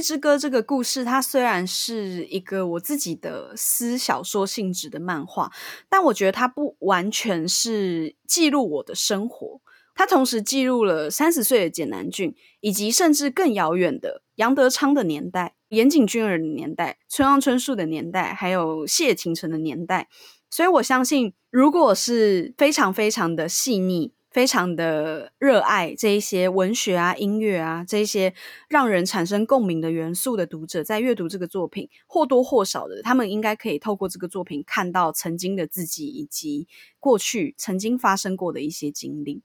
[0.00, 5.52] 之歌》这个故事，它虽然是一个我自己的私小说性质的漫画，
[5.88, 9.60] 但我觉得它不完全是记录我的生活。
[9.94, 20.08] 它同时记录了三十岁的简南俊，以及甚至更遥远的杨德昌的年代、岩井俊二的年代、村上春树的年代，还有谢晴承的年代。
[20.50, 24.12] 所以我相信，如果是非常非常的细腻。
[24.30, 28.34] 非常的热爱这一些文学啊、音乐啊这一些
[28.68, 36.68] 让人产生共鸣的元素的读者，在阅读这个作品，或多或少的，他们应该可以透过这个作品看到曾经的自己，以及
[37.00, 39.42] 过去曾经发生过的一些经历。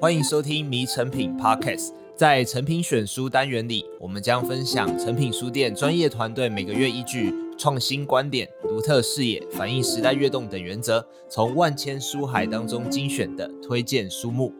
[0.00, 1.88] 欢迎收听《迷成品 Podcast》。
[2.16, 14.50] 在成品选书单元里，我们将分享成品书店专业团队每个月依据创新观点、独特视野、反映时代跃动等原则，从万千书海当中精选的推荐书目。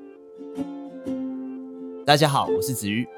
[2.05, 3.09] 大家好，我是子瑜。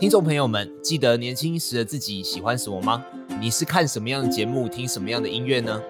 [0.00, 3.06] 听众朋友们，记得年轻时的自己喜欢什么吗？
[3.40, 5.80] 你是看什么样的节目，听什么样的音乐呢？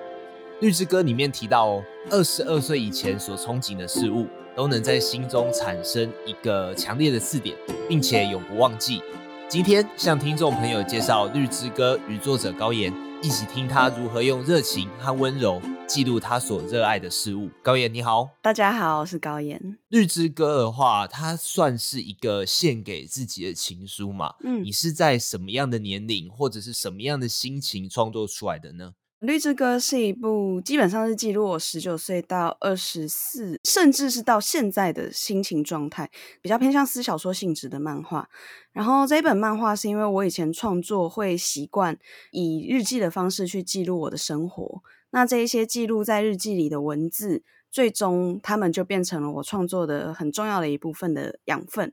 [0.60, 4.26] 绿之歌里面提到哦，二十二岁以前所憧憬的事物。
[4.54, 7.56] 都能在心中产生一个强烈的刺点，
[7.88, 9.00] 并且永不忘记。
[9.48, 12.92] 今天向听众朋友介绍《绿之歌》与作者高岩，
[13.24, 15.58] 一起听他如何用热情和温柔
[15.88, 17.48] 记录他所热爱的事物。
[17.62, 18.28] 高岩，你好。
[18.42, 19.78] 大家好，我是高岩。
[19.88, 24.34] 日之歌》的话，它算是一个献给自己的情书嘛？
[24.44, 28.92] 嗯，你是在什么样的年龄或者是什么样的心情创作出来的呢？
[29.24, 36.10] 《绿之歌》是一部基本上是记录我十九岁到二十四，甚至是到现在的心情状态，
[36.42, 38.28] 比较偏向私小说性质的漫画。
[38.72, 41.98] 然后这一本漫画是因为我以前创作会习惯
[42.32, 47.42] 以日记的方式去记录我的生活，那这一些记录在日记里的文字。
[47.70, 51.92] 最终，他们就变成了我创作的很重要的一部分的养分。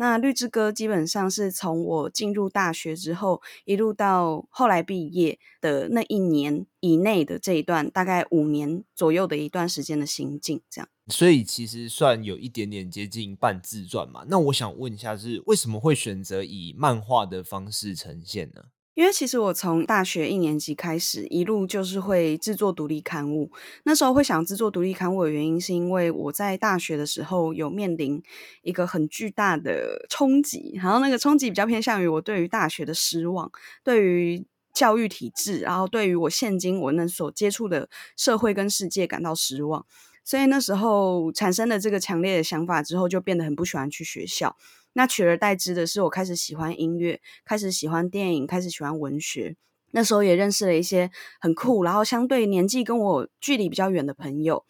[0.00, 10.88] 那《绿之歌》基本上是从我进入大学之后，一路到后来毕业的那一年以内的这一段，大概五年左右的一段时间的心境，这样。
[11.08, 14.24] 所以其实算有一点点接近半自传嘛。
[14.28, 18.66] 那我想问一下，是为什么会选择以漫画的方式呈现呢？
[18.98, 23.48] 因为其实我从大学一年级开始，一路就是会制作独立刊物。
[23.84, 28.20] 那时候会想制作独立刊物的原因，是因为我在大学的时候有面临
[28.62, 33.48] 一个很巨大的冲击，然后那个冲击比较偏向于我对于大学的失望，
[33.84, 34.44] 对于
[34.74, 39.86] 教育体制，然后对于我现今我能所接触的社会跟世界感到失望。
[40.24, 44.56] 所以那时候产生了这个强烈的想法之后，就变得很不喜欢去学校。
[44.98, 49.54] 那取而代之的是，我开始喜欢音乐，开始喜欢电影，开始喜欢文学。
[49.92, 54.64] 那时候也认识了一些很酷，然后相对年纪跟我距离比较远的朋友，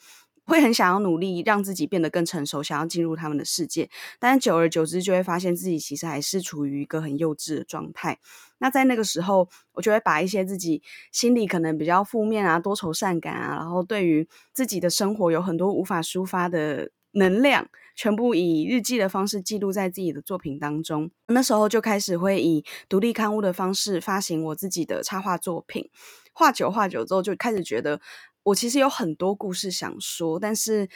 [0.44, 3.88] 会很想要努力让自己变得更成熟，想要进入他们的世界。
[4.18, 8.18] 但久而久之，就会发现自己其实还是处于一个很幼稚的状态。
[8.58, 21.10] 那在那个时候，我就会把一些自己心里可能比较负面啊、多愁善感啊，然后对于自己的生活有很多无法抒发的能量，全部以日记的方式记录在自己的作品当中。
[21.28, 25.90] 那时候就开始会以独立刊物的方式发行我自己的插画作品。
[26.32, 28.00] 画久画久之后，就开始觉得
[28.44, 30.88] 我其实有很多故事想说，但是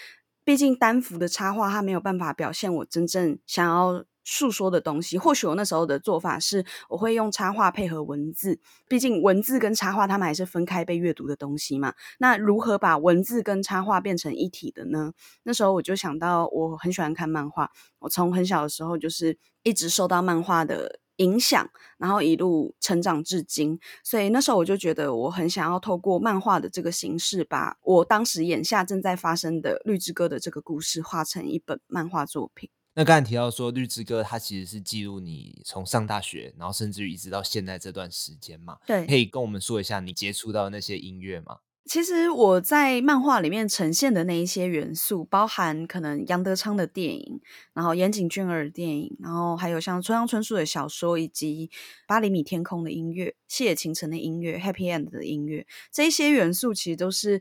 [0.45, 11.95] 毕竟单幅的插画它没有办法表现我真正想要诉说的东西，或许我那时候的做法是，我会用插画配合文字，毕竟文字跟插画他们还是分开被阅读的东西嘛。
[12.19, 15.13] 那如何把文字跟插画变成一体的呢？
[15.43, 21.69] 那时候我就想到，我很喜欢看漫画，我从很小的时候就是一直受到漫画的影响，
[21.99, 23.79] 然后一路成长至今。
[24.05, 32.71] 所以那时候我就觉得，我很想要透过漫画的这个形式，把我当时眼下正在发生的绿之歌的这个故事画成一本漫画作品。
[32.95, 38.77] 那刚才提到说，绿之歌它其实是记录你从上大学，然后甚至于一直到现在这段时间嘛。
[38.87, 41.61] 对，可以跟我们说一下你接触到那些音乐吗？
[41.87, 47.41] 其实我在漫画里面呈现的那一些元素，包含可能杨德昌的电影，
[47.73, 51.71] 然后岩井俊二的电影，然后还有像村上春树的小说，以及
[52.07, 57.41] 八厘米天空的音乐、细野晴臣的音乐、Happy End 的音乐，这一些元素其实都是。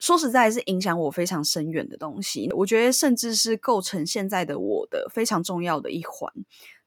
[0.00, 2.50] 说实在，是影响我非常深远的东西。
[2.56, 6.32] 我觉得，甚至是构成现在的我的非常重要的一环。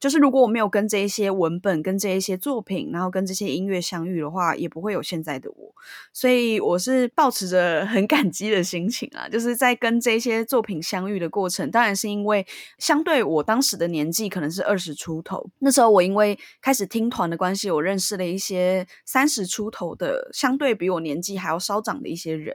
[0.00, 5.74] 就是如果我没有跟这一些文本、跟这一些作品，然后跟这些音乐相遇的话，也不会有现在的我。
[6.12, 11.70] 所以，我是抱持着很感激的心情啊，就是在跟这些作品相遇的过程。
[11.70, 12.46] 当然是因为
[12.78, 22.54] 相对我当时的年纪可能是二十出头，那时候我因为开始听团的关系，我认识了一些三十出头的，相对比我年纪还要稍长的一些人。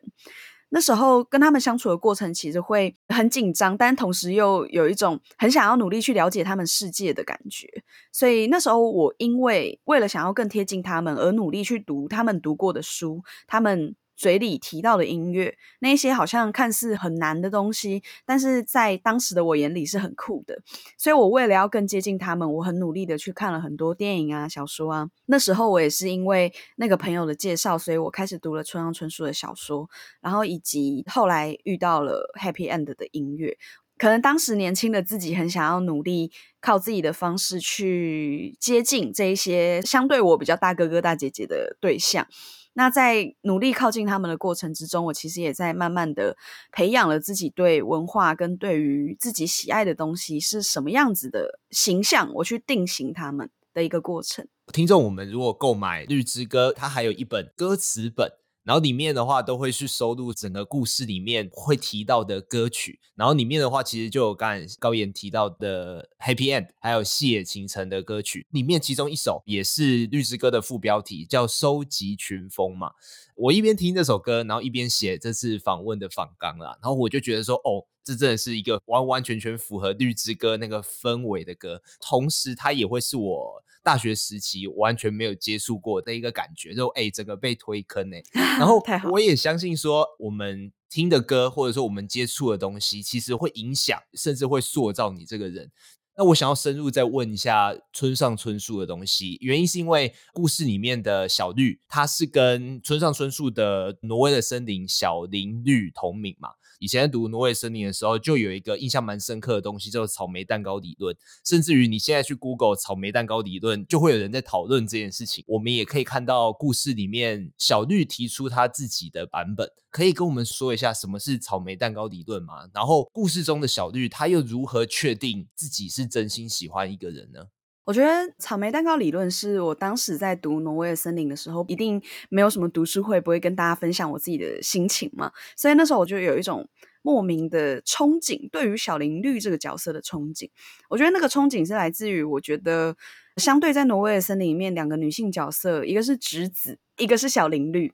[0.69, 7.67] 那时候跟他们相处的过程，其实会很紧张，但同时又有一种很想要努力去了解他们世界的感觉。
[8.11, 13.95] 所以那时候我因为为了想要更贴近他们，而努力去读他们读过的书，他们。
[14.19, 20.61] 嘴里提到的音乐，那些好像看似很难的东西，但是在当时的我眼里是很酷的。
[20.97, 25.09] 所以我为了要更接近他们，我很努力的去看了很多电影啊、小说啊。
[25.27, 29.89] 那时候我也是因为那个朋友的介绍，所以我开始读了村上春树的小说，
[30.19, 33.57] 然后以及后来遇到了 Happy End 的音乐。
[33.97, 42.27] 可能当时年轻的自己很想要努力，靠自己的方式去接近这一些相对我比较大哥哥大姐姐的对象。
[42.73, 46.37] 那在努力靠近他们的过程之中，我其实也在慢慢的
[46.71, 54.47] 培养了自己对文化跟对于自己喜爱的东西是什么样子的形象，我去定型他们的一个过程。
[54.71, 58.38] 听众，我们如果购买《绿之歌》，它还有一本歌词本。
[58.63, 72.91] 然后里面的话都会去收录整个故事里面会提到的歌曲，然后里面的话其实就有刚才高妍提到的《Happy End》，还有细野晴臣的歌曲，里面其中一首也是《绿之歌》的副标题叫《收集群风》嘛。
[73.35, 83.63] 我一边听这首歌，然后一边写这次访问的访纲啦，然后我就觉得说，哦，这真的是一个完完全全符合《绿之歌》那个氛围的歌，同时它也会是我。
[83.89, 88.23] 大学时期完全没有接触过的一个感觉，就哎、欸，整个被推坑哎、欸。
[88.59, 88.79] 然后
[89.11, 95.71] 我也相信说，我们听的歌或者说我们接触的东西，其实会影响，甚至会塑造你这个人。
[96.15, 106.49] 那我想要深入再问一下村上春树的东西，原因是因为故事里面的小绿，他是跟村上春树的《挪威的森林》小林绿同名嘛。
[106.79, 111.15] 以前读《挪威森林》的时候，就有一个印象蛮深刻的东西，叫做草莓蛋糕理论。
[111.45, 115.43] 甚至于你现在去 Google 草莓蛋糕理论，就会有人在讨论这件事情。
[115.47, 122.69] 我们也可以看到故事里面小绿提出他自己的版本，可以跟我们说一下什么是草莓蛋糕理论吗？
[122.73, 127.47] 然后故事中的小绿他又如何确定自己是真心喜欢一个人呢？
[127.89, 131.99] 我觉得草莓蛋糕理论是我当时在读《挪威的森林》的时候，一定
[132.29, 135.31] 没有什么读书会，不会跟大家分享我自己的心情嘛。
[135.55, 136.69] 所以那时候我就有一种
[137.01, 140.47] 莫名的憧憬，对于小林绿这个角色的憧憬。
[140.87, 142.95] 我觉得那个憧憬是来自于，我觉得
[143.37, 147.91] 相对在《挪威的森林》里面，两个女性角色，一个是直子，一个是小林绿。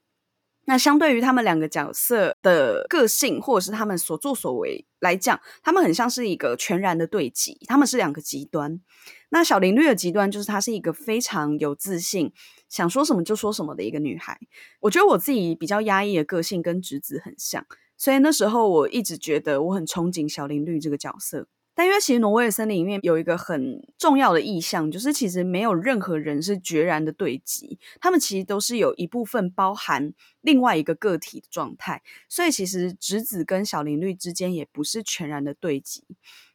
[0.66, 8.82] 那相对于他们两个角色的个性，或者是他们所作所为来讲，他们很像是一个全然的对极，他们是两个极端。
[9.30, 12.32] 那小林绿的极端就是她是一个非常有自信，
[12.68, 14.40] 想说什么就说什么的一个女孩。
[14.80, 17.66] 我觉得我自己比较压抑的个性跟直子很像，
[17.98, 21.48] 所以那时候我一直觉得我很憧憬小林绿这个角色。
[21.78, 36.06] 但因为其实挪威的森林里面有一个很重要的意象，就是其实没有任何人是决然的对极，他们其实都是有一部分包含另外一个个体的状态，所以其实直子跟小林绿之间也不是全然的对极。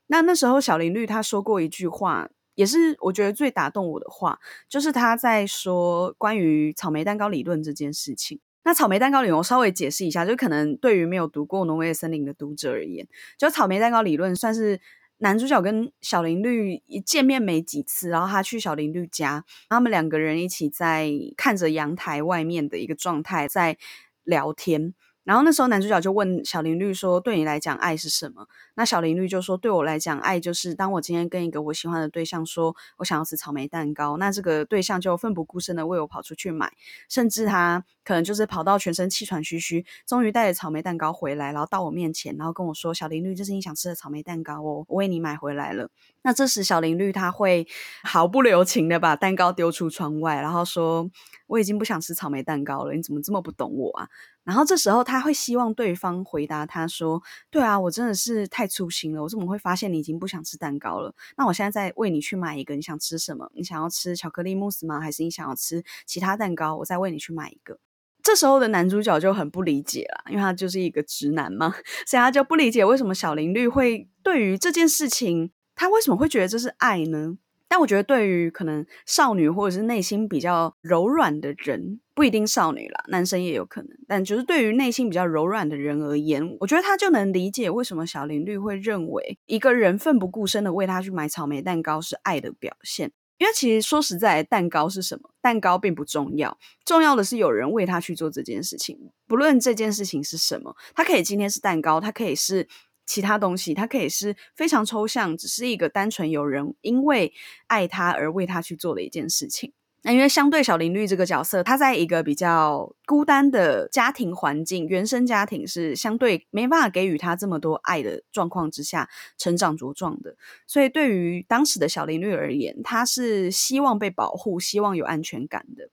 [0.06, 4.38] 那那时候小林绿他说过一句话，也是我觉得最打动我的话，
[4.70, 8.40] 就是他在说关于草莓蛋糕理论这件事情。
[8.64, 13.06] 那草莓蛋糕理论我稍微解释一下，就可能对于没有读过挪威的森林的读者而言，
[13.36, 14.80] 就草莓蛋糕理论算是。
[15.22, 23.76] 男主角跟小林绿一见面没几次，然后他去小林绿家，他们两个人一起在看着阳台外面的一个状态在
[24.24, 24.94] 聊天。
[25.24, 36.72] 然后那时候男主角就问小林绿说：“对你来讲，爱是什么？”那小林绿就说：“对我来讲，爱就是当我今天跟一个我喜欢的对象说我想要吃草莓蛋糕，那这个对象就奋不顾身的为我跑出去买，
[37.08, 45.90] 甚至他可能就是跑到全身气喘吁吁，终于带着草莓蛋糕回来，然后到我面前，然后跟我说：‘小林绿，这是你想吃的草莓蛋糕哦，我为你买回来了。’
[46.22, 47.66] 那这时小林绿他会
[48.02, 51.10] 毫不留情的把蛋糕丢出窗外，然后说
[51.48, 54.08] ：‘我已经不想吃草莓蛋糕了，你怎么这么不懂我啊？’
[54.44, 61.14] 然后这时候他会希望对方回答他说：‘对啊，我真的是太粗心了，我怎么会发现你已经不想吃蛋糕了？
[61.36, 63.50] 那我现在再为你去买一个，你想吃什么？
[63.54, 65.00] 你想要吃巧克力慕斯吗？
[65.00, 66.76] 还是你想要吃其他蛋糕？
[66.76, 67.78] 我再为你去买一个。’
[68.22, 71.74] 这时候的男主角就很不理解了，因为他就是一个直男嘛，
[72.06, 77.38] 所以他就不理解为什么小林绿会对于这件事情，他为什么会觉得这是爱呢？
[77.66, 83.88] 但我觉得，对于可能少女或者是内心比较柔软的人，不一定少女啦，男生也有可能。
[84.06, 93.10] 但就是对于内心比较柔软的人而言，我觉得他就能理解为什么小林绿会认为一个人奋不顾身的为他去买草莓蛋糕是爱的表现。
[93.38, 95.30] 因为其实说实在，蛋糕是什么？
[95.40, 98.98] 蛋糕并不重要，重要的是有人为他去做这件事情。
[99.26, 102.68] 不论这件事情是什么，他可以今天是蛋糕，他可以是。
[103.10, 107.32] 其他东西，它可以是非常抽象，只是一个单纯有人因为
[107.66, 109.72] 爱他而为他去做的一件事情。
[110.02, 120.36] 那因为相对小林绿这个角色，他在一个比较孤单的家庭环境，原生家庭是相对没办法给予他这么多爱的状况之下成长茁壮的，
[120.68, 125.90] 所以对于当时的小林绿而言，他是希望被保护，希望有安全感的。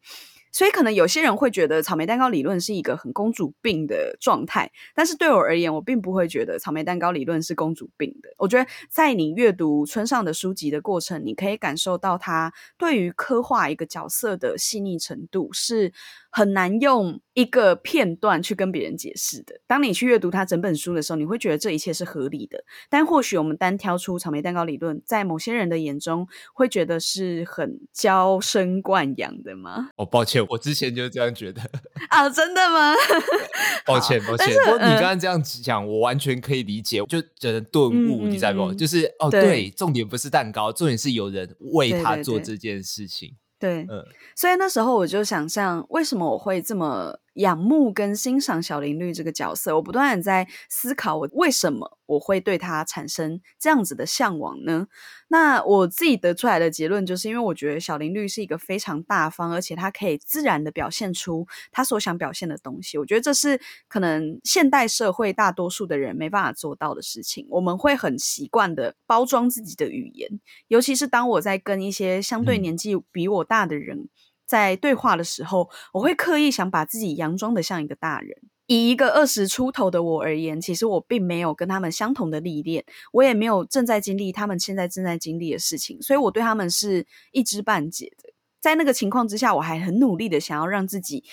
[0.58, 8.30] 所以，可能有些人会觉得草莓蛋糕理论是一个很公主病的状态，但是对我而言，我并不会觉得草莓蛋糕理论是公主病的。
[8.40, 15.94] 我觉得，在你阅读村上的书籍的过程，你可以感受到他对于刻画一个角色的细腻程度是
[16.32, 19.62] 很难用一个片段去跟别人解释的。
[19.68, 22.64] 当你去阅读他整本书的时候，你会觉得这一切是合理的。
[22.90, 29.90] 但或许我们单挑出草莓蛋糕理论，在某些人的眼中会觉得是很娇生惯养的吗？
[29.98, 31.62] 哦，抱歉，我之前就是这样觉得
[32.10, 32.94] 啊，真的吗？
[33.86, 34.54] 抱歉，抱歉。
[34.66, 38.74] 不过你刚刚这样讲，我完全可以理解，就觉得顿悟，你知道不？
[38.74, 43.36] 就是哦，对，重点不是蛋糕，重点是有人为他做这件事情。
[43.60, 49.76] 对，嗯，所以那时候我就想象，为什么我会这么仰慕跟欣赏小林绿这个角色？
[49.76, 54.88] 我不断的在思考，我为什么我会对他产生这样子的向往呢？
[55.30, 62.98] 那我自己得出来的结论，就是因为我觉得小林绿是一个非常大方，而且他可以自然的表现出他所想表现的东西。
[62.98, 67.46] 我觉得这是可能现代社会大多数的人没办法做到的事情。
[67.50, 70.40] 我们会很习惯的包装自己的语言，
[70.70, 74.08] 尤其是当我在跟一些相对年纪比我大的人
[74.48, 78.36] 在对话的时候，我会刻意想把自己佯装的像一个大人。
[78.66, 88.34] 以一个二十出头的我而言，其实我并没有跟他们相同的历练，我也没有正在经历他们现在正在经历的事情，所以我对他们是一知半解的。
[88.60, 91.24] 在那个情况之下，我还很努力的想要让自己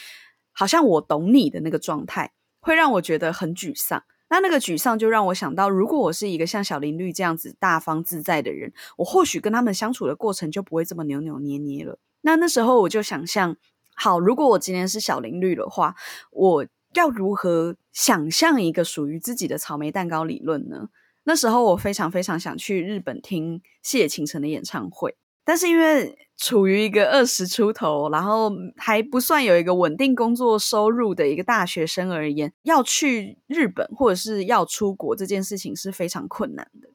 [0.53, 4.05] 好像我懂你的那个状态，会让我觉得很沮丧。
[4.29, 11.99] 那那个沮丧就让我想到，如果我是一个像小林绿这样子大方自在的人，我或许跟他们相处的过程就不会这么扭扭捏捏了。
[12.25, 13.57] 那那时候我就想象，
[13.95, 15.95] 好，如果我今天是小林绿的话，
[16.33, 16.67] 我。
[16.97, 20.91] 要如何想象一个属于自己的草莓蛋糕理论呢？
[21.25, 36.89] 那时候我非常非常想去日本听谢晴臣的演唱会，但是因为处于一个二十出头，然后还不算有一个稳定工作收入的一个大学生而言，要去日本或者是要出国这件事情是非常困难的，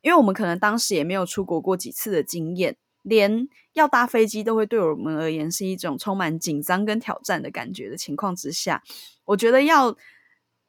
[0.00, 2.78] 因为我们可能当时也没有出国过几次的经验。
[3.02, 8.82] 连要搭飞机都会对我们而言是一种充满紧张跟挑战的感觉的情况之下，
[9.24, 9.96] 我觉得要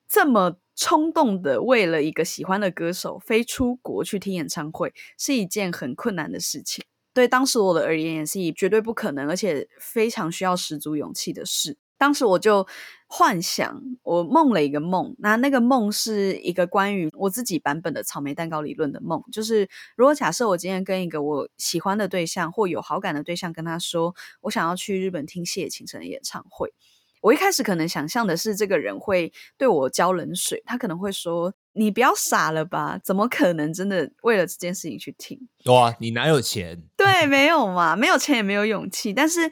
[0.08, 6.84] 这么冲动的为了一个喜欢的歌手飞出国去听演唱会，是一件很困难的事情。
[7.14, 11.78] 对当时我的而言，也是绝对不可能，而且非常需要十足勇气的事。
[11.96, 12.68] 当时我就
[13.16, 19.22] 幻想，我梦了一个梦，那那个梦是一个关于我自己版本的草莓蛋糕理论的梦。
[19.32, 26.74] 就是如果假设我今天跟一个我喜欢的对象或有好感的对象跟他说，我想要去日本听细野晴臣的演唱会，
[27.22, 33.00] 我一开始可能想象的是这个人会对我浇冷水，他可能会说：“你不要傻了吧？
[33.04, 36.82] 怎么可能真的为了这件事情去听？”对啊，你哪有钱？
[36.98, 39.52] 对，没有嘛，没有钱也没有勇气，但是。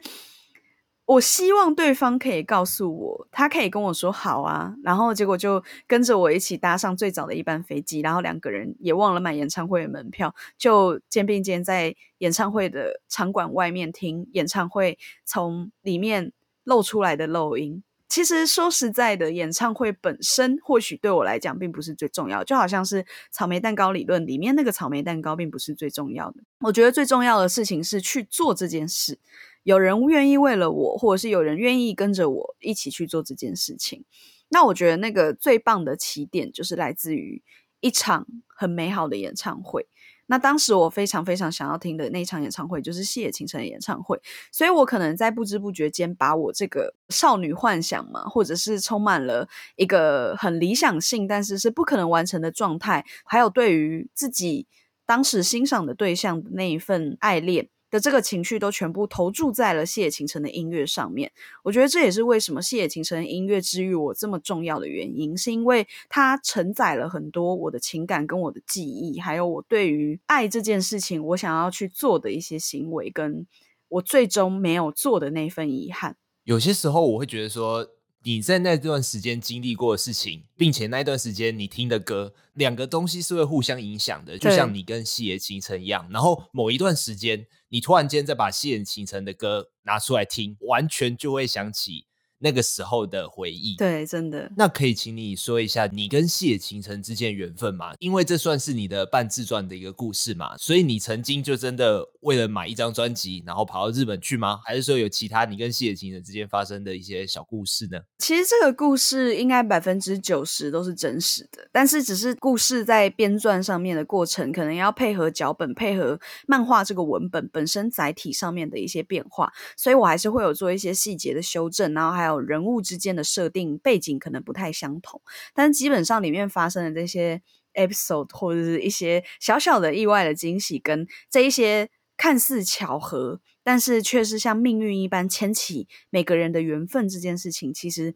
[1.04, 16.32] 我希望对方可以告诉我，他可以跟我说好啊，然后结果就跟着我一起搭上最早的一班飞机，然后两个人也忘了买演唱会的门票，就肩并肩在演唱会的场馆外面听演唱会，从里面
[16.64, 17.82] 露出来的录音。
[18.08, 26.42] 其实说实在的，演唱会本身或许对我来讲并不是最重要，就好像是草莓蛋糕理论里面那个草莓蛋糕并不是最重要的。
[26.60, 29.18] 我觉得最重要的事情是去做这件事。
[29.62, 34.04] 有人愿意为了我，或者是有人愿意跟着我一起去做这件事情，
[34.48, 37.42] 那我觉得那个最棒的起点就是来自于
[37.80, 39.86] 一场很美好的演唱会。
[40.26, 44.18] 那当时我非常非常想要听的那场演唱会就是细野晴臣的演唱会，
[44.50, 54.66] 所以我可能在不知不觉间把我这个少女幻想嘛，或者是充满了一个很理想性，但是是不可能完成的状态，还有对于自己
[55.04, 57.68] 当时欣赏的对象的那一份爱恋。
[57.92, 61.30] 的这个情绪都全部投注在了谢晴臣的音乐上面，
[61.62, 73.46] 我觉得这也是为什么谢晴臣的音乐治愈我这么重要的原因，是因为它承载了很多我的情感跟我的记忆，还有我对于爱这件事情我想要去做的一些行为，跟
[73.88, 76.16] 我最终没有做的那份遗憾。
[76.44, 77.86] 有些时候我会觉得说。
[78.24, 86.08] 你在那段时间经历过的事情，并且那段时间你听的歌，两个东西是会互相影响的，就像你跟西野晴臣一样。
[86.10, 92.06] 然后某一段时间，你突然间再把西野晴臣的歌拿出来听，完全就会想起
[92.38, 93.74] 那个时候的回忆。
[93.76, 94.52] 对，真的。
[94.56, 97.94] 那可以请你说一下你跟西野晴臣之间缘分吗？
[97.98, 104.60] 因为这算是你的半自传的一个故事嘛，所以你曾经就真的为了买一张专辑，然后跑到日本去吗？
[104.64, 107.98] 还是说有其他你跟细野晴臣之间发生的一些小故事呢？
[108.18, 125.20] 其实这个故事应该百分之九十都是真实的，但是只是故事在编撰上面的过程，可能要配合脚本、配合漫画这个文本本身载体上面的一些变化，所以我还是会有做一些细节的修正，然后还有人物之间的设定背景可能不太相同，
[125.54, 127.42] 但基本上里面发生的这些。
[127.74, 131.88] episode 或者是一些小小的意外的惊喜，跟这一些
[132.22, 138.14] 看似巧合，但是却是像命运一般牵起每个人的缘分这件事情，其实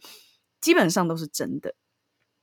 [0.60, 1.74] 基本上都是真的。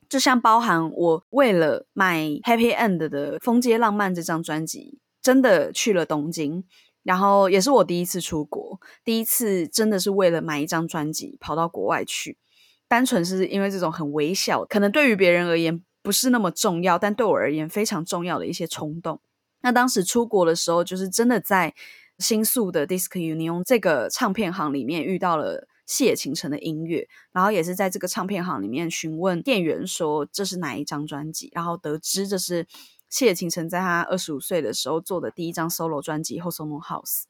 [0.10, 6.66] 就像包含我为了买 Happy End 的《风街浪漫》这张专辑，真的去了东京，
[7.02, 12.38] 然后也是我第一次出国，第一次真的是为了买一张专辑跑到国外去，
[12.90, 15.82] 单纯是因为这种很微小，可能对于别人而言。
[16.02, 19.22] 不是那么重要，但对我而言非常重要的一些冲动。
[19.64, 21.74] 那当时出国的时候，就是真的在
[22.20, 32.68] 新宿的 Disc Union 这个唱片行里面遇到了细野晴臣的音乐，然后也是在这个唱片行里面询问店员说这是哪一张专辑，然后得知这是
[33.10, 37.22] 细野晴臣在他二十五岁的时候做的第一张 solo 专辑《Hosono House》。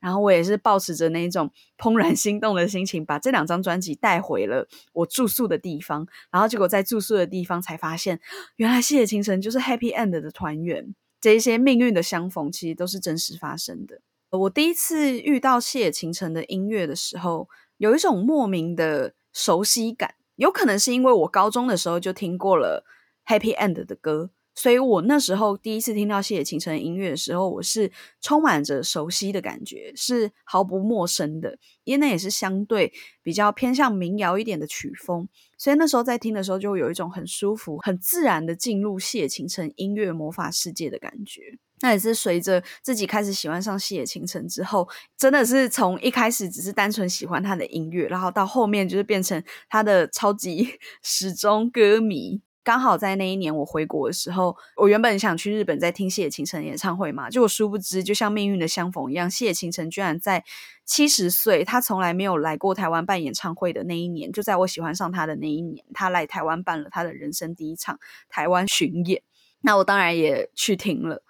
[0.00, 6.06] 然后我也是抱持着那种怦然心动的心情，把这两张专辑带回了我住宿的地方。
[6.30, 8.20] 然后结果在住宿的地方才发现，
[8.56, 10.94] 原来细野晴臣就是 Happy End 的团员。
[11.24, 14.02] 这一些命运的相逢，其实都是真实发生的。
[14.28, 22.84] 我第一次遇到谢野晴城的音乐的时候，有一种莫名的熟悉感，有可能是因为我高中的时候就听过了
[23.24, 24.32] Happy End 的歌。
[24.54, 32.92] 所以我那时候第一次听到细野晴臣的音乐的时候，我是充满着熟悉的感觉，是毫不陌生的，因为那也是相对
[33.22, 41.40] 比较偏向民谣一点的曲风，所以那时候在听的时候就会有一种很舒服、很自然的进入细野晴臣音乐魔法世界的感觉。
[41.80, 52.40] 那也是随着自己开始喜欢上细野晴臣之后，真的是从一开始只是单纯喜欢他的音乐，然后到后面就是变成他的超级 死忠歌迷。
[52.64, 60.42] 刚好在那一年我回国的时候，我原本想去日本再听谢野晴臣演唱会嘛，就我殊不知，就像命运的相逢一样，谢野晴臣居然在
[60.86, 69.22] 七十岁，他从来没有来过台湾办演唱会的那一年，就在我喜欢上他的那一年，他来台湾办了他的人生第一场台湾巡演，
[69.60, 71.22] 那我当然也去听了。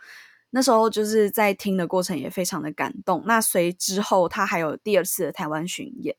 [0.55, 3.25] 那时候就是在听的过程也非常的感动。
[3.27, 6.15] 那随之后他还有第二次的台湾巡演。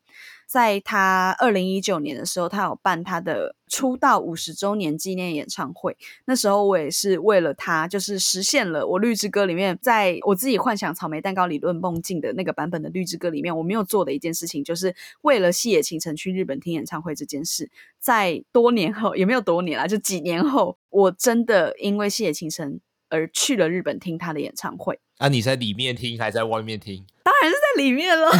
[0.46, 5.96] 在他二零一九年的时候，他有办他的出道五十周年纪念演唱会。
[6.26, 17.68] 那时候我也是为了他，就是实现了我《绿之歌》里面，在我自己幻想草莓蛋糕理论梦境的那个版本的《绿之歌》里面，我没有做的一件事情，就是为了细野晴臣去日本听演唱会这件事。
[17.98, 24.98] 在多年后，也没有多年啦，就几年后，我真的因为细野晴臣而去了日本听他的演唱会。
[25.18, 27.04] 啊，你在里面听还在外面听？
[27.24, 28.30] 当然是在里面了，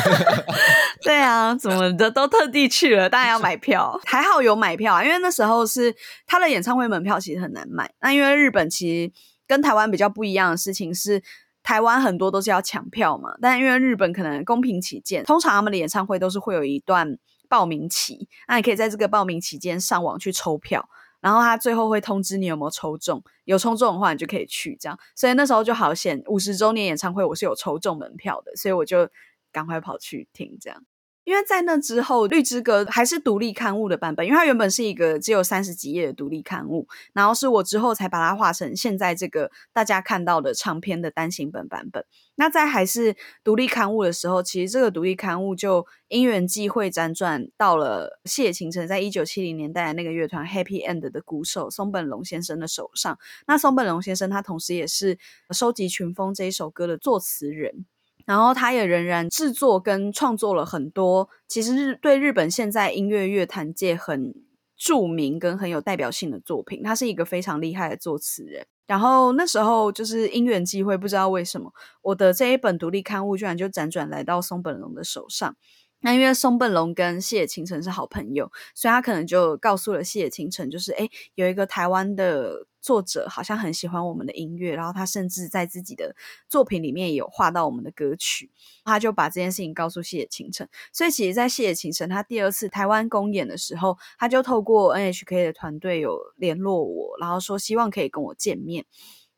[1.02, 5.94] 对啊，怎么的都特地去了，当然要买票，还好有买票啊，因为那时候是
[6.26, 7.90] 他的演唱会门票其实很难买。
[8.00, 9.12] 那因为日本其实
[9.46, 11.22] 跟台湾比较不一样的事情是，
[11.62, 20.88] 台湾很多都是要抢票嘛，但因为日本可能公平起见，通常他们的演唱会都是会有一段报名期，那你可以在这个报名期间上网去抽票。
[21.26, 24.96] 然后他最后会通知你有没有抽中，有抽中的话你就可以去这样。
[25.16, 29.08] 所以那时候就好险，五十周年演唱会我是有抽中门票的，所以我就
[29.50, 30.84] 赶快跑去听这样。
[31.26, 42.04] 因为在那之后，《绿之歌》还是独立刊物的版本，因为它原本是一个只有三十几页的独立刊物，然后是我之后才把它画成现在这个大家看到的长篇的单行本版本。
[42.36, 53.18] 那在还是独立刊物的时候，其实这个独立刊物就因缘际会辗转到了谢晴臣在一九七零年代的那个乐团 Happy End 的鼓手松本龙先生的手上。
[53.48, 55.18] 那松本龙先生他同时也是
[55.50, 57.84] 收集群风这一首歌的作词人。
[58.26, 64.34] 然后他也仍然制作跟创作了很多，其实日对日本现在音乐乐坛界很
[64.76, 66.82] 著名跟很有代表性的作品。
[66.82, 68.66] 他是一个非常厉害的作词人。
[68.88, 75.56] 然后那时候就是因缘际会，不知道为什么我的这一本独立刊物居然就辗转来到松本龙的手上。
[76.00, 82.66] 那因为松本龙跟细野晴臣是好朋友，所以他可能就告诉了细野晴臣，就是诶有一个台湾的。
[82.86, 86.14] 作者好像很喜欢我们的音乐，然后他甚至在自己的
[86.48, 88.48] 作品里面也有画到我们的歌曲，
[88.84, 90.68] 他就把这件事情告诉谢野晴臣。
[90.92, 98.84] 所以其实，在谢野晴臣他第二次台湾公演的时候，他就透过 NHK 的团队有联络我，然后说希望可以跟我见面，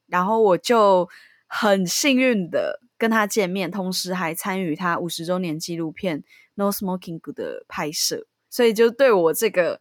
[0.06, 1.08] 然后我就
[1.46, 6.20] 很幸运的跟他见面，同时还参与他五十周年纪录片
[6.56, 9.80] 《No Smoking Good》的拍摄，所以就对我这个。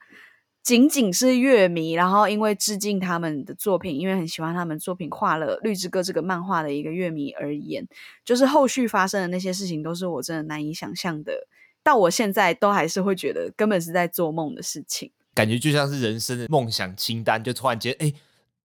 [0.68, 7.88] 仅仅是乐迷，然后因为致敬他们的作品，因为很喜欢他们作品，画了《绿之歌》这个漫画的一个乐迷而言，
[8.26, 11.32] 就是后续发生的那些事情，都是我真的难以想象的。
[11.82, 18.12] 到我现在都还是会觉得根本是在做梦的事情，感觉就像是人生的梦想清单，就突然间哎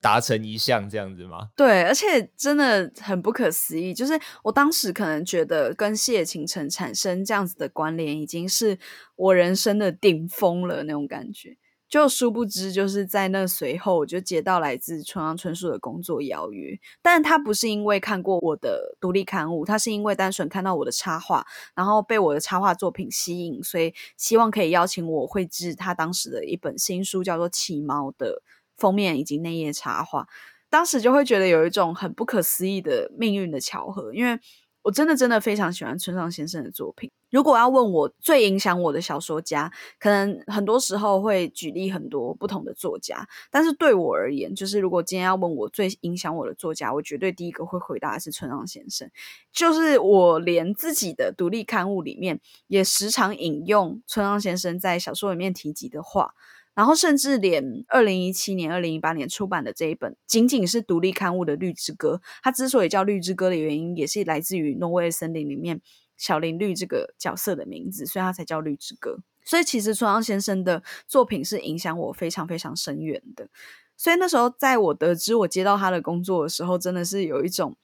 [0.01, 1.51] 达成一项这样子吗？
[1.55, 3.95] 对，而且真的很不可思议。
[3.95, 8.77] 就是我当时可能觉得跟谢晴城产生这样子的关联，已经是
[9.15, 11.57] 我人生的顶峰了那种感觉。
[11.93, 28.41] 就殊不知，就是在那随后，我就接到来自村上春树的工作邀约，但他不是因为看过我的独立刊物，他是因为单纯看到我的插画，然后被我的插画作品吸引，所以希望可以邀请我绘制他当时的一本新书，叫做《起猫》的
[28.79, 30.27] 封面以及内页插画。
[30.71, 34.41] 当时就会觉得有一种很不可思议的命运的巧合，因为
[34.83, 37.11] 我真的真的非常喜欢村上先生的作品。
[37.31, 49.11] 如果要问我最影响我的小说家，可能很多时候会举例很多不同的作家，但是对我而言，就是如果今天要问我最影响我的作家，我绝对第一个会回答的是村上先生。
[49.51, 56.35] 就是我连自己的独立刊物里面也时常引用村上先生在小说里面提及的话，
[56.75, 65.81] 然后甚至连二零一七年、二零一八年出版的这一本仅仅是独立刊物的《绿之歌》，它之所以叫《绿之歌》的原因，也是来自于《挪威森林》里面。
[66.19, 69.17] 小林绿这个角色的名字，所以他才叫绿之歌。
[69.45, 73.49] 所以其实村上先生的作品是影响我非常非常深远的。
[73.97, 77.77] 所以那时候在我得知我接到他的工作的时候，真的是有一种，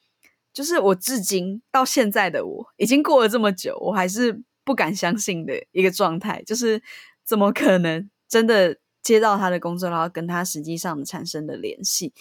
[0.52, 6.80] 就是我至今到现在的我已经过了这么久，我还是不敢相信的一个状态，就是
[7.24, 12.12] 怎么可能真的接到他的工作，然后跟他实际上产生的联系？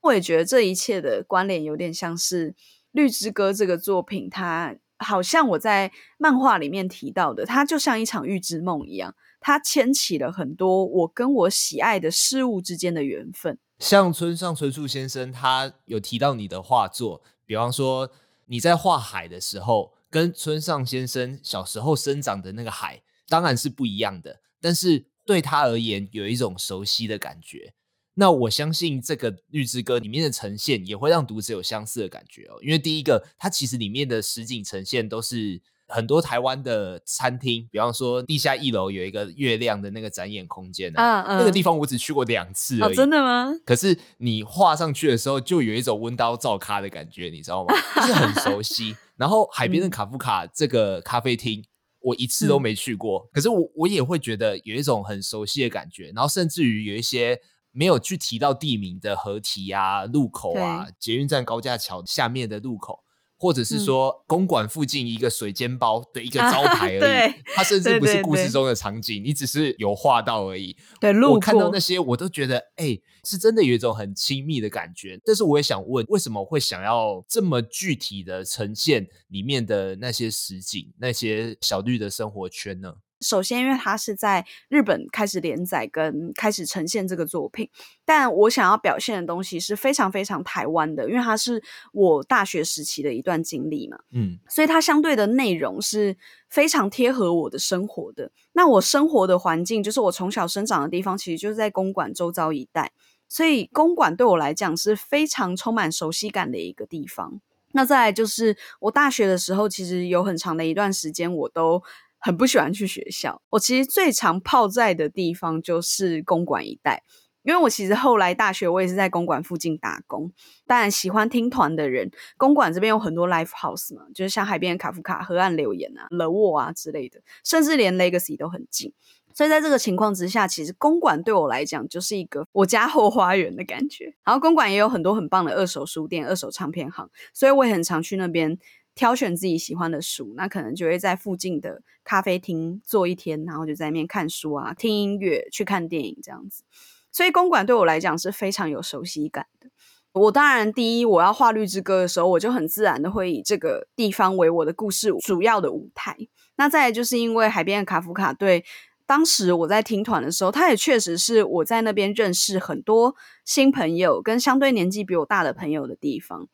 [0.00, 2.52] 我也觉得这一切的关联有点像是
[2.92, 4.76] 《绿之歌》这个作品，它。
[4.98, 13.58] 好像我在漫画里面提到的，它就像一场预知梦一样，它牵起了很多我跟我喜爱的事物之间的缘分。
[13.80, 18.08] 像村上春树先生，他有提到你的画作，比方说
[18.46, 27.74] 你在画海的时候，跟村上先生小时候生长的那个海当然是不一样的，但是对他而言，有一种熟悉的感觉。
[28.16, 42.92] 那我相信这个《绿之歌》里面的呈现也会让读者有相似的感觉哦，因为第一个，它其实里面的实景呈现都是很多台湾的餐厅，比方说地下一楼有一个月亮的那个展演空间啊，那个地方我只去过两次而已。
[42.92, 43.52] 哦，真的吗？
[43.66, 47.74] 可是你画上去的时候，就有一种温刀照咖的感觉，你知道吗？
[47.96, 48.96] 就是很熟悉。
[49.18, 51.66] 然后海边的卡夫卡这个咖啡厅，嗯，
[52.04, 56.12] 我一次都没去过，可是我我也会觉得有一种很熟悉的感觉。
[56.14, 57.36] 然后甚至于有一些。
[57.76, 63.02] 没有去提到地名的河堤啊、路口啊、捷运站高架桥下面的路口，
[63.36, 70.76] 或者是说、嗯、公馆附近一个水煎包的一个招牌而已，啊、它甚至不是故事中的场景，对对对，你只是有画到而已。
[71.00, 75.20] 对，我看到那些，我都觉得，哎、欸，是真的有一种很亲密的感觉。
[75.24, 82.94] 但是我也想问，为什么会想要这么具体的呈现里面的那些实景、那些小绿的生活圈呢？
[83.20, 87.68] 首先，因为它是在日本开始连载跟开始呈现这个作品，
[88.04, 96.16] 但我想要表现的东西是非常非常台湾的，因为它是我大学时期的一段经历嘛，嗯，所以它相对的内容是
[96.48, 98.30] 非常贴合我的生活的。
[98.52, 102.92] 那我生活的环境，就是我从小生长的地方，其实就是在公馆周遭一带，
[103.28, 107.40] 所以公馆对我来讲是非常充满熟悉感的一个地方。
[107.72, 111.82] 那再来就是我大学的时候，其实有很长的一段时间，我都
[112.24, 117.02] 很不喜欢去学校，我其实最常泡在的地方就是公馆一带，
[117.42, 120.32] 因为我其实后来大学我也是在公馆附近打工。
[120.66, 128.94] 当然，喜欢听团的人，公馆这边有很多 live house 嘛，就是像海边卡夫卡、河岸留言啊、The Wall 啊之类的，甚至连 Legacy 都很近。
[129.34, 134.14] 所以在这个情况之下，其实公馆对我来讲就是一个我家后花园的感觉。
[134.24, 138.58] 然后公馆也有很多很棒的二手书店、二手唱片行，所以我也很常去那边。
[138.94, 146.62] 挑选自己喜欢的书，那可能就会在附近的咖啡厅坐一天，然后就在那边看书啊、听音乐、去看电影这样子。
[147.10, 149.68] 所以公馆对我来讲是非常有熟悉感的。
[150.12, 156.16] 我当然第一，我要画《绿之歌》的时候，我就很自然的会以这个地方为我的故事主要的舞台。
[156.56, 158.64] 那再就是因为海边的卡夫卡，对
[159.06, 166.48] 当时我在听团的时候，他也确实是我在那边认识很多新朋友，跟相对年纪比我大的朋友的地方。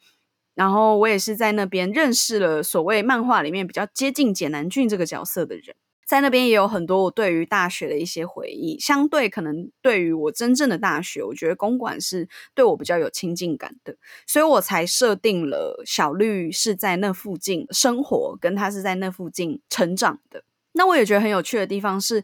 [0.55, 5.75] 然后我也是在那边认识了所谓漫画里面比较接近简南俊这个角色的人，
[6.07, 8.79] 在那边也有很多我对于大学的一些回忆。
[8.79, 20.43] 相对可能对于我真正的大学，我觉得公馆是对我比较有亲近感的，所以我才设定了小绿是在那附近生活，跟他是在那附近成长的。
[20.73, 22.23] 那我也觉得很有趣的地方是，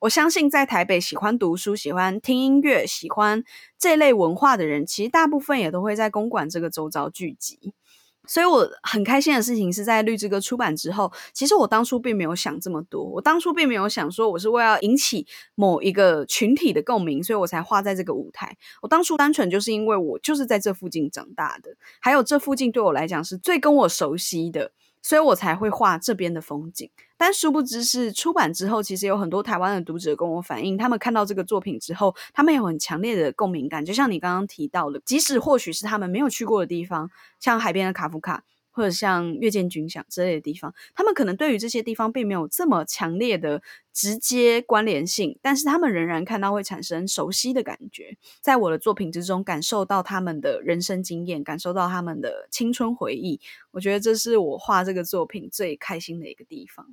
[0.00, 3.42] 我相信在台北喜欢读书、喜欢听音乐、喜欢
[3.76, 7.74] 这类文化的人，其实大部分也都会在公馆这个周遭聚集。
[8.24, 18.56] 所以我很开心的事情是在《绿之歌》出版之后，其实我当初并没有想这么多，我当初并没有想说我是为了引起某一个群体的共鸣，所以我才画在这个舞台。
[18.82, 24.70] 我当初单纯就是因为我就是在这附近长大的，还有这附近对我来讲是最跟我熟悉的。
[25.02, 38.44] 所以我才会画这边的风景，但殊不知是出版之后，其实有很多台湾的读者跟我反映，他们看到这个作品之后，他们有很强烈的共鸣感，就像你刚刚提到的，即使或许是他们没有去过的地方，像海边的卡夫卡。
[38.78, 43.60] 或者像月见军饷之类的地方，他们可能对于这些地方并没有这么强烈的
[43.92, 53.40] 直接关联性，但是他们仍然看到会产生熟悉的感觉，在我的作品之中感受到他们的人生经验，感受到他们的青春回忆。
[53.72, 56.86] 我觉得这是我画这个作品最开心的一个地方。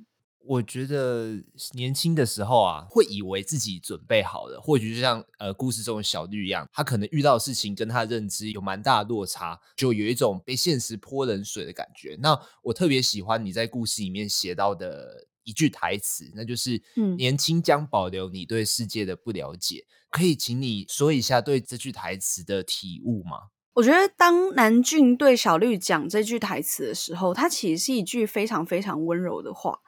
[0.46, 1.42] 我觉得
[1.74, 12.16] 年轻的时候啊，会以为自己准备好了，或许就像呃故事中的小绿一样，他可能遇到的事情跟他的认知有蛮大的落差，就有一种被现实泼冷水的感觉。
[12.20, 19.84] 那我特别喜欢你在故事里面写到的一句台词，那就是“嗯，年轻将保留你对世界的不了解”。
[20.10, 23.48] 可以请你说一下对这句台词的体悟吗？
[23.74, 29.80] 我觉得当南俊对小绿讲这句台词的时候，他其实是一句非常非常温柔的话。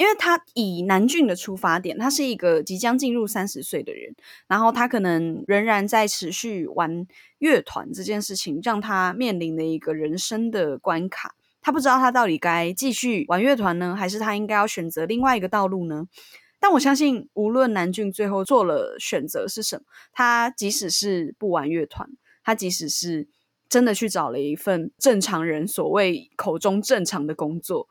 [0.00, 4.16] 因为他以南俊的出发点，他是一个即将进入三十岁的人，
[4.48, 7.06] 然后他可能仍然在持续玩
[7.38, 11.34] 乐团这件事情，让他面临了一个人生的关卡。
[11.60, 16.08] 他不知道他到底该继续玩乐团呢，还是他应该要选择另外一个道路呢？
[16.58, 19.82] 但我相信，无论南俊最后做了选择是什么，
[20.14, 22.08] 他即使是不玩乐团，
[22.42, 23.28] 他即使是
[23.68, 27.86] 真的去找了一份正常人所谓口中正常的工作，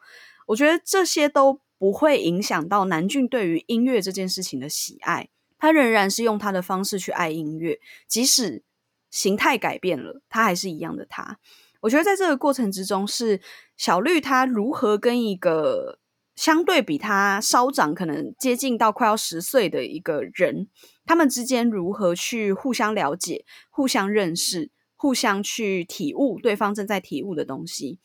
[0.48, 1.62] 我觉得这些都。
[1.80, 8.62] 不会影响到南俊对于音乐这件事情的喜爱，他仍然是用他的方式去爱音乐，即使
[9.10, 11.40] 形态改变了，他还是一样的他。
[11.82, 13.40] 我觉得在这个过程之中，是
[13.78, 16.00] 小绿他如何跟一个
[16.36, 20.68] 相对比他稍长，可能接近到快要十岁的一个人，
[21.06, 28.00] 他们之间如何去互相了解、互相认识、互相去体悟对方正在体悟的东西。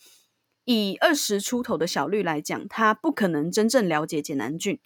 [0.65, 4.81] 以二十出头的小绿来讲，他不可能真正了解简南俊。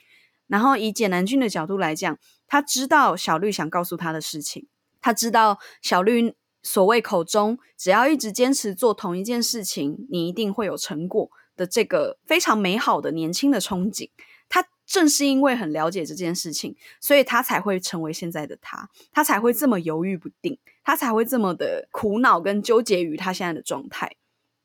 [0.47, 4.67] 然后以简南俊的角度来讲，他知道小绿想告诉他的事情，
[5.01, 14.11] 他知道小绿所谓口中只要一直坚持做同一件事情，你一定会有成果的这个非常美好的年轻的憧憬。
[14.49, 24.17] 他正是因为很了解这件事情，所以他才会成为现在的他，他才会这么犹豫不定，他才会这么的苦恼跟纠结于他现在的状态。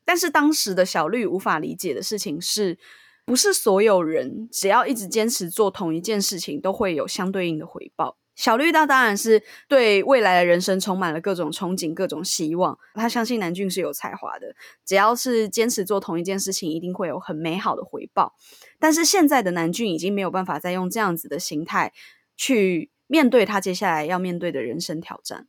[0.04, 2.78] 但是当时的小绿无法理解的事情是，
[3.24, 8.18] 不是所有人只要一直坚持做同一件事情，都会有相对应的回报。
[8.36, 12.76] 小绿他当然是对未来的人生充满了各种憧憬、各种希望。
[12.94, 18.34] 他相信南俊是有才华的，只要是坚持做同一件事情，一定会有很美好的回报。
[18.80, 21.92] 但是现在的南俊已经没有办法再用这样子的心态
[22.36, 25.46] 去面对他接下来要面对的人生挑战。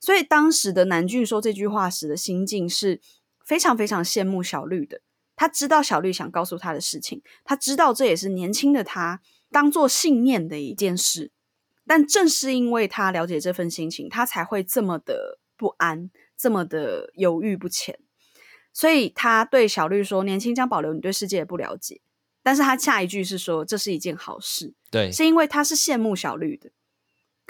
[0.00, 3.00] 所以当时的南俊说这句话时的心境是。
[3.44, 5.00] 非常非常羡慕小绿的，
[5.36, 11.32] 他知道小绿想告诉他的事情，他知道这也是年轻的他当做信念的一件事。
[11.84, 17.98] 但正是因为他了解这份心情，他才会这么的不安，这么的犹豫不前。
[18.72, 22.00] 所以他对小绿说：“年轻将保留你对世界的不了解。”
[22.42, 26.70] 但是他下一句是说：“这是一件好事。”对，是因为他是羡慕小绿的。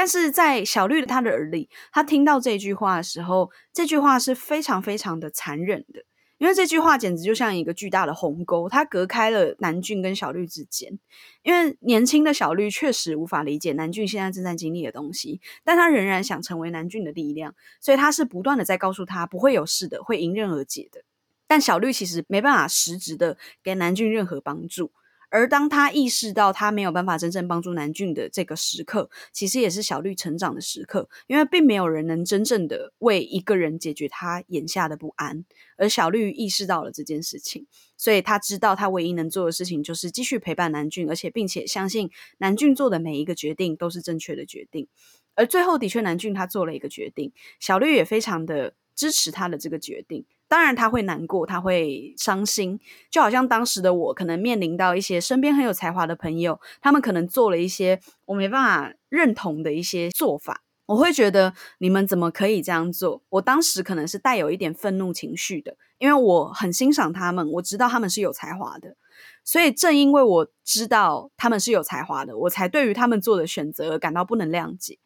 [0.02, 6.02] 但是在小绿的他的耳里，他听到这句话的时候，这句话是非常非常的残忍的，
[6.38, 10.98] 因为这句话简直就像一个巨大的鸿沟，它隔开了南俊跟小绿之间。
[11.44, 21.04] 因为年轻的小绿确实无法理解南俊现在正在经历的东西，但他仍然想成为南俊的力量，所以他是不断的在告诉他不会有事的，会迎刃而解的。
[21.46, 24.90] 但小绿其实没办法实质的给南俊任何帮助。
[25.32, 35.44] 而当他意识到他没有办法真正帮助南俊的这个时刻，其实也是小绿成长的时刻，因为并没有人能真正的为一个人解决他眼下的不安。
[35.78, 37.66] 而小绿意识到了这件事情，
[37.96, 44.86] 所以他知道他唯一能做的事情就是继续陪伴南俊，而且并且相信南俊做的每一个决定都是正确的决定。
[45.34, 50.26] 而最后的确，南俊他做了一个决定，小绿也非常的支持他的这个决定。
[50.52, 52.78] 当然他会难过，他会伤心，
[53.10, 63.22] 就好像当时的我，可能面临到一些身边很有才华的朋友，他们可能做了一些我没办法认同的一些做法，我会觉得你们怎么可以这样做？
[63.30, 68.94] 我当时可能是带有一点愤怒情绪的，因为我很欣赏他们，我知道他们是有才华的，
[69.42, 74.98] 所以正因为我知道他们是有才华的，我才对于他们做的选择感到不能谅解。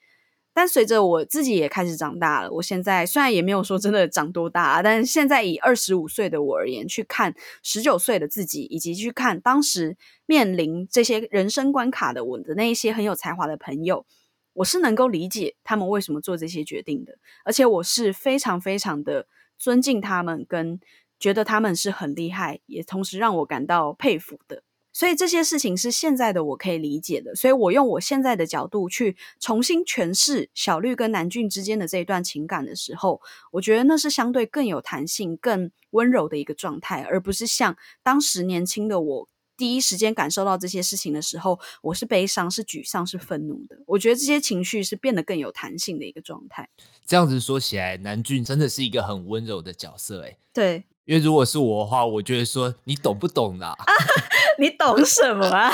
[0.57, 14.07] 但随着我自己也开始长大了，我现在虽然也没有说真的长多大，但是现在以二十五岁的我而言，去看十九岁的自己，以及去看当时面临这些人生关卡的我的那一些很有才华的朋友。
[14.55, 19.27] 我是能够理解他们为什么做这些决定的，而且我是非常非常的
[19.59, 20.81] 尊敬他们，跟
[21.21, 24.63] 觉得他们是很厉害，也同时让我感到佩服的。
[24.97, 39.29] 所以这些事情是现在的我可以理解的，所以我用我现在的角度去重新诠释小绿跟南俊之间的这一段情感的时候，我觉得那是相对更有弹性、更温柔的一个状态，而不是像当时年轻的我。
[39.59, 43.77] 第一时间感受到这些事情的时候，我是悲伤、是沮丧、是愤怒的。
[43.87, 46.67] 我觉得这些情绪是变得更有弹性的一个状态。
[47.07, 50.85] 这样子说起来，南俊真的是一个很温柔的角色，哎，对。
[51.07, 53.69] 因为如果是我的话，我觉得说你懂不懂啦？
[53.79, 53.85] 啊，
[54.59, 55.73] 你懂什么啊？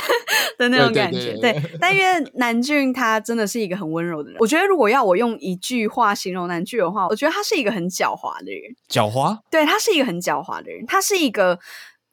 [0.58, 1.36] 的那种感觉。
[1.38, 4.38] 对，但因为南俊他真的是一个很温柔的人。
[4.40, 8.74] 我觉得如果要我用一句话形容南俊的话，我觉得他是一个很狡猾的人。
[8.88, 9.38] 狡猾？
[9.50, 10.86] 对，他是一个很狡猾的人。
[10.86, 11.58] 他是一个。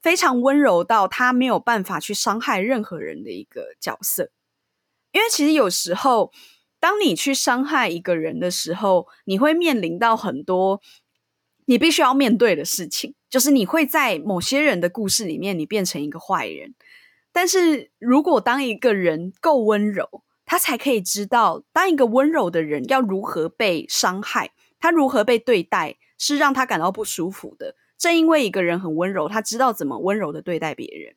[0.02, 4.30] 非常温柔到他没有办法去伤害任何人的一个角色，
[5.12, 6.32] 因为其实有时候，
[6.80, 10.80] 当你去伤害一个人的时候，你会面临到很多
[11.66, 16.74] 你必须要面对的事情，就是你会在某些人的故事里面，你变成一个坏人。
[17.32, 27.76] 但是如果当一个人够温柔，他才可以知道，当一个温柔的人要如何被伤害，他如何被对待，是让他感到不舒服的。
[28.00, 31.14] 正因为一个人很温柔，他知道怎么温柔的对待别人，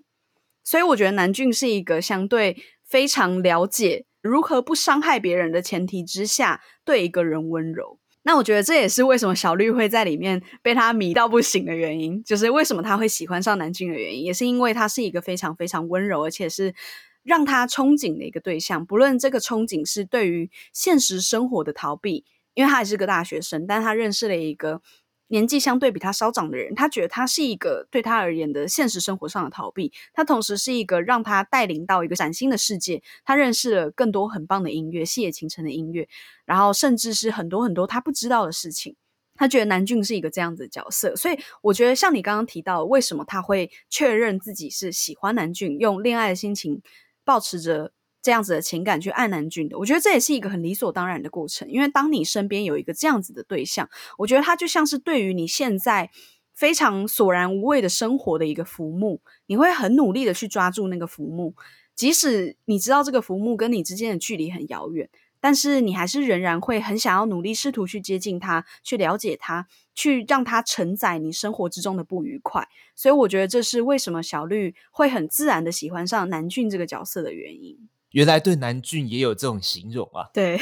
[0.63, 7.99] 所以我觉得南俊是一个相对非常了解如何不伤害别人的前提之下对一个人温柔。
[8.25, 16.75] 那我觉得这也是为什么小绿会在里面被他迷到不行的原因，就是为什么他会喜欢上南俊的原因，也是因为他是一个非常非常温柔，而且是
[17.23, 18.87] 让他憧憬的一个对象。
[18.87, 24.83] 不论这个憧憬是对于现实生活的逃避，因为他也是个大学生，但他认识了一个。
[25.29, 29.93] 年纪相对比他稍长的人，他觉得他是一个对他而言的现实生活上的逃避。
[30.13, 33.03] 他同时是一个让他带领到一个崭新的世界。
[33.25, 36.09] 他认识了更多很棒的音乐，细野晴臣的音乐，
[36.45, 38.95] 然后甚至是很多很多他不知道的事情。
[39.35, 46.83] 他觉得南俊是一个这样子的角色，所以我觉得像你刚刚提到，为什么他会确认自己是喜欢南俊，用恋爱的心情
[47.25, 47.93] 保持着。
[48.23, 51.69] 这样子的情感去爱南俊的，我觉得这也是一个很理所当然的过程。
[51.69, 56.09] 因为当你身边有一个这样子的对象，我觉得他就像是对于你现在
[56.55, 61.55] 非常索然无味的生活的一个浮木，你会很努力的去抓住那个浮木，
[61.97, 72.69] 即使你知道这个浮木跟你之间的距离很遥远，但是你还是仍然会很想要努力试图去接近他，去了解他，去让他承载你生活之中的不愉快。
[72.95, 77.89] 所以我觉得这是为什么小绿会很自然的喜欢上南俊这个角色的原因。
[78.13, 80.29] 原来对南俊也有这种形容啊！
[80.33, 80.61] 对，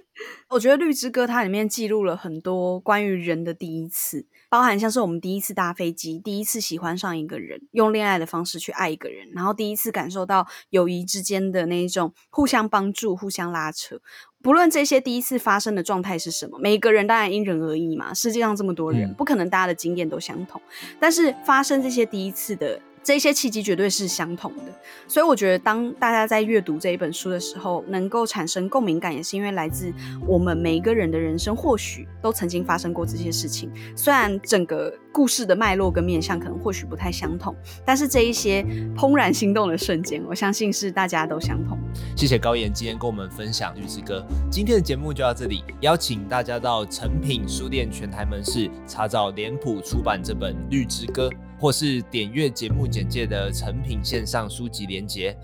[0.50, 13.98] 我觉得《绿之歌》它里面记录了很多关于人的第一次，包含像是我们第一次搭飞机，第一次喜欢上一个人，用恋爱的方式去爱一个人，然后第一次感受到友谊之间的那一种互相帮助、互相拉扯。
[14.42, 18.12] 不论这些第一次发生的状态是什么，每一个人当然因人而异嘛。
[18.12, 20.60] 世界上这么多人，不可能大家的经验都相同，
[20.98, 22.80] 但是发生这些第一次的。
[23.02, 24.64] 这些契机绝对是相同的，
[25.08, 29.92] 所以我觉得当大家在阅读这一本书的时候，能够产生共鸣感，也是因为来自
[30.26, 33.70] 我们每一个人的人生，或许都曾经发生过这些事情。
[33.96, 38.62] 虽然整个故事的脉络跟面向可能或许不太相同，但是这一些
[38.94, 41.78] 怦然心动的瞬间，我相信是大家都相同。
[42.14, 51.28] 谢谢高妍今天跟我们分享《绿之歌》，今天的节目就到这里，邀请大家到诚品书店全台门市查找脸谱出版这本《绿之歌》。
[51.60, 55.36] 或是点阅节目简介的成品线上书籍连结。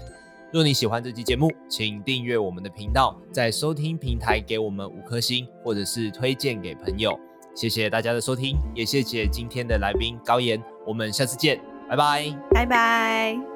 [0.53, 7.19] 若你喜欢这期节目，请订阅我们的频道，在收听平台给我们五颗星，或者是推荐给朋友。
[7.55, 10.63] 谢谢大家的收听，也谢谢今天的来宾高言。
[10.87, 13.56] 我们下次见，拜拜，拜拜。